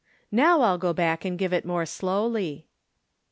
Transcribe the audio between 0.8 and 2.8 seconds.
back and give it more slowly.